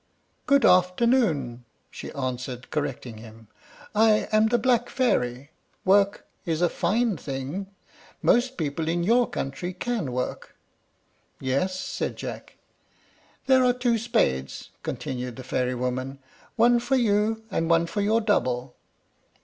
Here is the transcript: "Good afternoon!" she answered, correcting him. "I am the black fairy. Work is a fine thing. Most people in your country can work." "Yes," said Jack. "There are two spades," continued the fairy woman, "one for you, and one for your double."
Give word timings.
"Good 0.47 0.65
afternoon!" 0.65 1.63
she 1.91 2.11
answered, 2.13 2.71
correcting 2.71 3.17
him. 3.19 3.49
"I 3.93 4.27
am 4.31 4.47
the 4.47 4.57
black 4.57 4.89
fairy. 4.89 5.51
Work 5.85 6.25
is 6.43 6.63
a 6.63 6.69
fine 6.69 7.17
thing. 7.17 7.67
Most 8.23 8.57
people 8.57 8.87
in 8.87 9.03
your 9.03 9.29
country 9.29 9.73
can 9.75 10.11
work." 10.11 10.55
"Yes," 11.39 11.79
said 11.79 12.15
Jack. 12.15 12.57
"There 13.45 13.63
are 13.63 13.73
two 13.73 13.99
spades," 13.99 14.71
continued 14.81 15.35
the 15.35 15.43
fairy 15.43 15.75
woman, 15.75 16.17
"one 16.55 16.79
for 16.79 16.95
you, 16.95 17.43
and 17.51 17.69
one 17.69 17.85
for 17.85 18.01
your 18.01 18.21
double." 18.21 18.73